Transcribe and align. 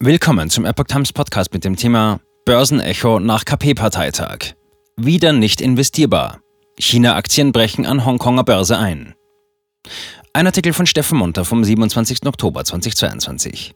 Willkommen 0.00 0.48
zum 0.48 0.64
Epoch 0.64 0.84
Times 0.84 1.12
Podcast 1.12 1.52
mit 1.52 1.64
dem 1.64 1.74
Thema 1.74 2.20
Börsenecho 2.44 3.18
nach 3.18 3.44
KP-Parteitag. 3.44 4.54
Wieder 4.96 5.32
nicht 5.32 5.60
investierbar. 5.60 6.38
China-Aktien 6.78 7.50
brechen 7.50 7.84
an 7.84 8.06
Hongkonger 8.06 8.44
Börse 8.44 8.78
ein. 8.78 9.16
Ein 10.32 10.46
Artikel 10.46 10.72
von 10.72 10.86
Steffen 10.86 11.18
Munter 11.18 11.44
vom 11.44 11.64
27. 11.64 12.26
Oktober 12.26 12.64
2022. 12.64 13.74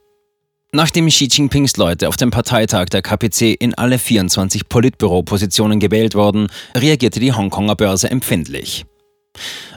Nachdem 0.70 1.08
Xi 1.08 1.26
Jinpings 1.28 1.76
Leute 1.76 2.06
auf 2.06 2.16
dem 2.16 2.30
Parteitag 2.30 2.84
der 2.90 3.02
KPC 3.02 3.56
in 3.58 3.74
alle 3.74 3.98
24 3.98 4.68
Politbüropositionen 4.68 5.80
gewählt 5.80 6.14
wurden, 6.14 6.46
reagierte 6.76 7.18
die 7.18 7.32
Hongkonger 7.32 7.74
Börse 7.74 8.08
empfindlich. 8.08 8.86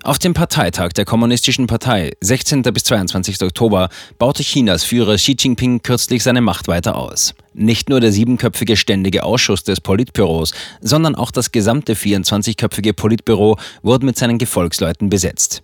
Auf 0.05 0.19
dem 0.19 0.35
Parteitag 0.35 0.89
der 0.89 1.03
Kommunistischen 1.03 1.65
Partei 1.65 2.11
16. 2.21 2.61
bis 2.61 2.83
22. 2.83 3.41
Oktober 3.41 3.89
baute 4.19 4.43
Chinas 4.43 4.83
Führer 4.83 5.15
Xi 5.15 5.35
Jinping 5.39 5.81
kürzlich 5.81 6.21
seine 6.21 6.41
Macht 6.41 6.67
weiter 6.67 6.95
aus. 6.95 7.33
Nicht 7.55 7.89
nur 7.89 8.01
der 8.01 8.11
siebenköpfige 8.11 8.77
Ständige 8.77 9.23
Ausschuss 9.23 9.63
des 9.63 9.81
Politbüros, 9.81 10.53
sondern 10.79 11.15
auch 11.15 11.31
das 11.31 11.51
gesamte 11.51 11.95
24-köpfige 11.95 12.93
Politbüro 12.93 13.57
wurden 13.81 14.05
mit 14.05 14.15
seinen 14.15 14.37
Gefolgsleuten 14.37 15.09
besetzt. 15.09 15.63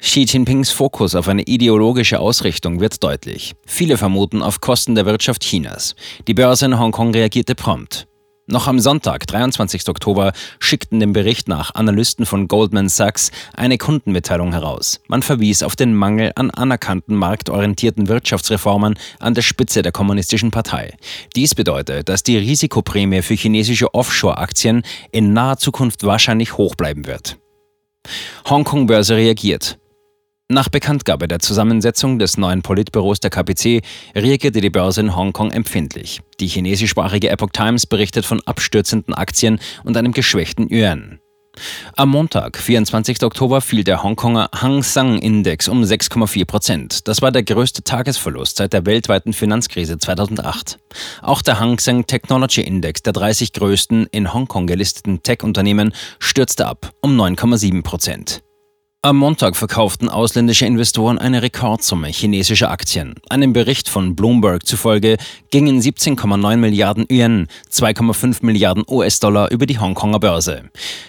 Xi 0.00 0.24
Jinpings 0.28 0.70
Fokus 0.70 1.14
auf 1.14 1.28
eine 1.28 1.42
ideologische 1.42 2.18
Ausrichtung 2.18 2.80
wird 2.80 3.02
deutlich. 3.04 3.54
Viele 3.64 3.96
vermuten 3.96 4.42
auf 4.42 4.60
Kosten 4.60 4.96
der 4.96 5.06
Wirtschaft 5.06 5.44
Chinas. 5.44 5.94
Die 6.26 6.34
Börse 6.34 6.66
in 6.66 6.78
Hongkong 6.80 7.12
reagierte 7.12 7.54
prompt. 7.54 8.08
Noch 8.50 8.66
am 8.66 8.80
Sonntag, 8.80 9.26
23. 9.26 9.90
Oktober, 9.90 10.32
schickten 10.58 11.00
dem 11.00 11.12
Bericht 11.12 11.48
nach 11.48 11.74
Analysten 11.74 12.24
von 12.24 12.48
Goldman 12.48 12.88
Sachs 12.88 13.30
eine 13.52 13.76
Kundenmitteilung 13.76 14.52
heraus. 14.52 15.00
Man 15.06 15.20
verwies 15.20 15.62
auf 15.62 15.76
den 15.76 15.94
Mangel 15.94 16.32
an 16.34 16.50
anerkannten 16.50 17.14
marktorientierten 17.14 18.08
Wirtschaftsreformen 18.08 18.98
an 19.18 19.34
der 19.34 19.42
Spitze 19.42 19.82
der 19.82 19.92
Kommunistischen 19.92 20.50
Partei. 20.50 20.96
Dies 21.36 21.54
bedeutet, 21.54 22.08
dass 22.08 22.22
die 22.22 22.38
Risikoprämie 22.38 23.20
für 23.20 23.34
chinesische 23.34 23.92
Offshore-Aktien 23.92 24.82
in 25.12 25.34
naher 25.34 25.58
Zukunft 25.58 26.04
wahrscheinlich 26.04 26.56
hoch 26.56 26.74
bleiben 26.74 27.06
wird. 27.06 27.36
Hongkong-Börse 28.48 29.14
reagiert. 29.14 29.78
Nach 30.50 30.70
Bekanntgabe 30.70 31.28
der 31.28 31.40
Zusammensetzung 31.40 32.18
des 32.18 32.38
neuen 32.38 32.62
Politbüros 32.62 33.20
der 33.20 33.28
KPC 33.28 33.82
reagierte 34.14 34.62
die 34.62 34.70
Börse 34.70 35.02
in 35.02 35.14
Hongkong 35.14 35.50
empfindlich. 35.50 36.22
Die 36.40 36.46
chinesischsprachige 36.46 37.28
Epoch 37.28 37.50
Times 37.52 37.84
berichtet 37.84 38.24
von 38.24 38.40
abstürzenden 38.46 39.12
Aktien 39.12 39.60
und 39.84 39.98
einem 39.98 40.12
geschwächten 40.12 40.66
Yuan. 40.70 41.20
Am 41.96 42.08
Montag, 42.08 42.56
24. 42.56 43.24
Oktober, 43.24 43.60
fiel 43.60 43.84
der 43.84 44.02
Hongkonger 44.02 44.48
Hang 44.54 44.82
Seng 44.82 45.18
Index 45.18 45.68
um 45.68 45.82
6,4 45.82 46.46
Prozent. 46.46 47.08
Das 47.08 47.20
war 47.20 47.30
der 47.30 47.42
größte 47.42 47.82
Tagesverlust 47.82 48.56
seit 48.56 48.72
der 48.72 48.86
weltweiten 48.86 49.34
Finanzkrise 49.34 49.98
2008. 49.98 50.78
Auch 51.20 51.42
der 51.42 51.60
Hang 51.60 51.78
Seng 51.78 52.06
Technology 52.06 52.62
Index 52.62 53.02
der 53.02 53.12
30 53.12 53.52
größten 53.52 54.06
in 54.12 54.32
Hongkong 54.32 54.66
gelisteten 54.66 55.22
Tech-Unternehmen 55.22 55.92
stürzte 56.18 56.66
ab 56.66 56.92
um 57.02 57.20
9,7 57.20 57.82
Prozent. 57.82 58.42
Am 59.00 59.16
Montag 59.16 59.54
verkauften 59.54 60.08
ausländische 60.08 60.66
Investoren 60.66 61.18
eine 61.18 61.40
Rekordsumme 61.40 62.08
chinesischer 62.08 62.72
Aktien. 62.72 63.14
Einem 63.30 63.52
Bericht 63.52 63.88
von 63.88 64.16
Bloomberg 64.16 64.66
zufolge 64.66 65.18
gingen 65.52 65.80
17,9 65.80 66.56
Milliarden 66.56 67.06
Yuan, 67.08 67.46
2,5 67.70 68.38
Milliarden 68.44 68.82
US-Dollar 68.88 69.52
über 69.52 69.66
die 69.66 69.78
Hongkonger 69.78 70.18
Börse. 70.18 70.64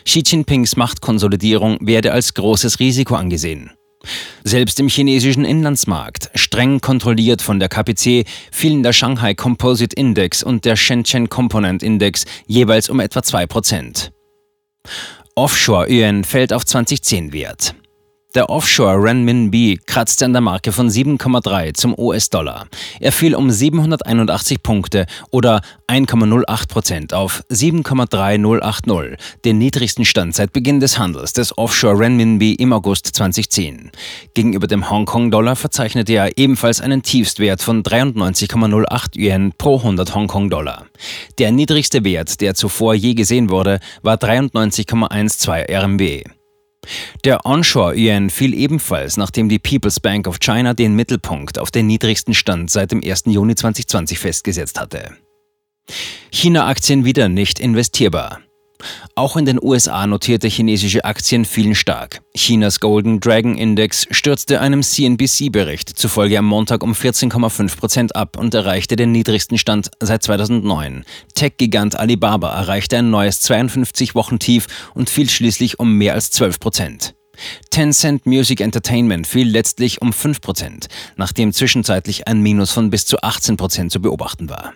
Xi 0.06 0.22
Jinpings 0.24 0.76
Machtkonsolidierung 0.76 1.80
werde 1.82 2.12
als 2.12 2.36
großes 2.36 2.80
Risiko 2.80 3.16
angesehen. 3.16 3.72
Selbst 4.44 4.80
im 4.80 4.88
chinesischen 4.88 5.44
Inlandsmarkt, 5.44 6.30
streng 6.36 6.82
kontrolliert 6.82 7.42
von 7.42 7.60
der 7.60 7.70
KPC, 7.70 8.28
fielen 8.52 8.84
der 8.84 8.94
Shanghai 8.94 9.34
Composite 9.34 9.96
Index 9.96 10.44
und 10.44 10.64
der 10.64 10.76
Shenzhen 10.76 11.28
Component 11.28 11.82
Index 11.82 12.26
jeweils 12.46 12.88
um 12.88 13.00
etwa 13.00 13.24
2 13.24 13.48
Prozent. 13.48 14.12
Offshore-Yuan 15.40 16.26
fällt 16.26 16.52
auf 16.52 16.66
2010 16.66 17.32
Wert. 17.32 17.74
Der 18.36 18.48
Offshore 18.52 19.02
Renminbi 19.02 19.80
kratzte 19.88 20.26
an 20.26 20.34
der 20.34 20.42
Marke 20.44 20.72
von 20.72 20.88
7,3 20.88 21.74
zum 21.74 21.98
US-Dollar. 21.98 22.68
Er 23.00 23.12
fiel 23.12 23.34
um 23.34 23.50
781 23.50 24.62
Punkte 24.62 25.08
oder 25.32 25.62
1,08 25.88 26.68
Prozent 26.68 27.14
auf 27.16 27.42
7,3080, 27.50 29.18
den 29.46 29.58
niedrigsten 29.58 30.06
Stand 30.06 30.36
seit 30.36 30.54
Beginn 30.54 30.80
des 30.80 31.00
Handels 31.00 31.34
des 31.34 31.58
Offshore 31.58 31.98
Renminbi 31.98 32.54
im 32.54 32.72
August 32.72 33.08
2010. 33.08 33.90
Gegenüber 34.36 34.68
dem 34.68 34.92
Hongkong-Dollar 34.92 35.56
verzeichnete 35.56 36.14
er 36.14 36.38
ebenfalls 36.38 36.82
einen 36.82 37.02
Tiefstwert 37.02 37.64
von 37.64 37.82
93,08 37.82 39.18
Yuan 39.18 39.54
pro 39.58 39.78
100 39.78 40.14
Hongkong-Dollar. 40.14 40.86
Der 41.40 41.52
niedrigste 41.52 42.04
Wert, 42.04 42.42
der 42.42 42.54
zuvor 42.54 42.94
je 42.94 43.16
gesehen 43.16 43.50
wurde, 43.50 43.80
war 44.04 44.18
93,12 44.18 45.84
RMB. 45.84 46.39
Der 47.26 47.46
Onshore-Yuan 47.46 48.30
fiel 48.30 48.54
ebenfalls, 48.54 49.18
nachdem 49.18 49.50
die 49.50 49.60
People's 49.60 50.00
Bank 50.00 50.28
of 50.28 50.40
China 50.40 50.74
den 50.74 50.96
Mittelpunkt 50.96 51.60
auf 51.60 51.72
den 51.72 51.88
niedrigsten 51.88 52.34
Stand 52.34 52.72
seit 52.72 52.92
dem 52.92 53.04
1. 53.04 53.24
Juni 53.26 53.56
2020 53.56 54.18
festgesetzt 54.20 54.80
hatte. 54.80 55.16
China-Aktien 56.32 57.06
wieder 57.06 57.30
nicht 57.30 57.60
investierbar. 57.60 58.40
Auch 59.16 59.36
in 59.36 59.46
den 59.46 59.60
USA 59.62 60.08
notierte 60.08 60.48
chinesische 60.48 61.04
Aktien 61.04 61.46
fielen 61.46 61.76
stark. 61.76 62.22
Chinas 62.36 62.80
Golden 62.80 63.20
Dragon 63.20 63.58
Index 63.58 64.08
stürzte 64.12 64.62
einem 64.62 64.82
CNBC-Bericht 64.82 65.90
zufolge 65.90 66.38
am 66.38 66.46
Montag 66.46 66.84
um 66.84 66.94
14,5 66.94 67.78
Prozent 67.78 68.16
ab 68.16 68.38
und 68.38 68.54
erreichte 68.54 68.96
den 68.96 69.12
niedrigsten 69.12 69.58
Stand 69.58 69.92
seit 70.00 70.24
2009. 70.24 71.04
Tech-Gigant 71.36 72.00
Alibaba 72.00 72.50
erreichte 72.58 72.98
ein 72.98 73.10
neues 73.10 73.42
52-Wochen-Tief 73.50 74.68
und 74.94 75.10
fiel 75.10 75.30
schließlich 75.30 75.80
um 75.80 75.94
mehr 75.94 76.14
als 76.14 76.32
12 76.32 76.60
Prozent. 76.60 77.16
Tencent 77.70 78.26
Music 78.26 78.62
Entertainment 78.62 79.28
fiel 79.28 79.50
letztlich 79.50 80.02
um 80.02 80.12
5%, 80.12 80.88
nachdem 81.16 81.54
zwischenzeitlich 81.54 82.28
ein 82.28 82.42
Minus 82.42 82.72
von 82.72 82.90
bis 82.90 83.06
zu 83.06 83.20
18% 83.20 83.90
zu 83.90 84.02
beobachten 84.02 84.50
war. 84.50 84.74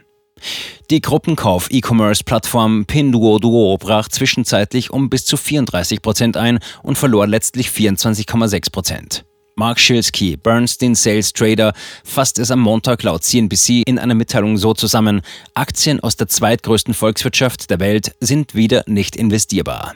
Die 0.90 1.02
Gruppenkauf-E-Commerce-Plattform 1.02 2.86
Pinduoduo 2.86 3.78
brach 3.78 4.10
zwischenzeitlich 4.10 4.92
um 4.92 5.10
bis 5.10 5.26
zu 5.26 5.38
34 5.38 6.02
Prozent 6.02 6.38
ein 6.38 6.60
und 6.82 6.98
verlor 6.98 7.26
letztlich 7.26 7.70
24,6 7.70 8.72
Prozent. 8.72 9.26
Mark 9.56 9.80
Schilsky, 9.80 10.36
Bernstein 10.36 10.96
Sales 10.96 11.32
Trader, 11.32 11.74
fasst 12.04 12.40
es 12.40 12.52
am 12.52 12.60
Montag 12.60 13.04
laut 13.04 13.24
CNBC 13.24 13.84
in 13.86 14.00
einer 14.00 14.16
Mitteilung 14.16 14.58
so 14.58 14.74
zusammen, 14.74 15.22
Aktien 15.54 16.00
aus 16.00 16.16
der 16.16 16.28
zweitgrößten 16.28 16.94
Volkswirtschaft 16.94 17.70
der 17.70 17.80
Welt 17.80 18.16
sind 18.20 18.56
wieder 18.56 18.84
nicht 18.88 19.16
investierbar. 19.16 19.94